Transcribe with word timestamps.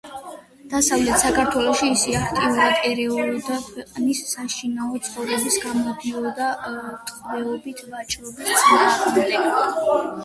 დასავლეთ 0.69 1.19
საქართველოში 1.23 1.89
ის 1.95 2.05
აქტიურად 2.21 2.79
ერეოდა 2.91 3.59
ქვეყნის 3.67 4.23
საშინაო 4.31 5.03
ცხოვრებაში, 5.09 5.61
გამოდიოდა 5.67 6.49
ტყვეებით 7.11 7.85
ვაჭრობის 7.93 8.55
წინააღმდეგ. 8.65 9.49